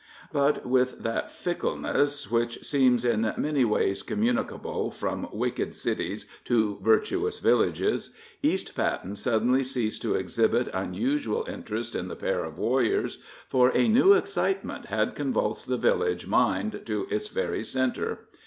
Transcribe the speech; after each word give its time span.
But, 0.33 0.65
with 0.65 1.03
that 1.03 1.29
fickleness 1.29 2.31
which 2.31 2.63
seems 2.65 3.05
in 3.05 3.23
some 3.35 3.69
way 3.69 3.93
communicable 4.03 4.89
from 4.89 5.29
wicked 5.31 5.75
cities 5.75 6.25
to 6.45 6.79
virtuous 6.81 7.37
villages, 7.37 8.09
East 8.41 8.73
Patten 8.75 9.15
suddenly 9.15 9.63
ceased 9.63 10.01
to 10.01 10.15
exhibit 10.15 10.69
unusual 10.73 11.45
interest 11.47 11.93
in 11.93 12.07
the 12.07 12.15
pair 12.15 12.43
of 12.43 12.57
warriors, 12.57 13.19
for 13.47 13.69
a 13.77 13.87
new 13.87 14.13
excitement 14.13 14.87
had 14.87 15.13
convulsed 15.13 15.67
the 15.67 15.77
village 15.77 16.25
mind 16.25 16.81
to 16.85 17.05
its 17.11 17.27
very 17.27 17.63
centre. 17.63 18.21